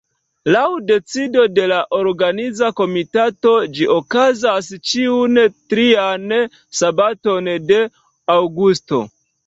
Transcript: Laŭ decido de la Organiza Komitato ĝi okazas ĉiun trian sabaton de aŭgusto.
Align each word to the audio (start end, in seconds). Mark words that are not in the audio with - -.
Laŭ 0.53 0.61
decido 0.91 1.43
de 1.57 1.65
la 1.71 1.81
Organiza 1.97 2.71
Komitato 2.81 3.53
ĝi 3.77 3.87
okazas 3.99 4.73
ĉiun 4.93 5.45
trian 5.75 6.29
sabaton 6.83 7.55
de 7.73 7.83
aŭgusto. 8.41 9.07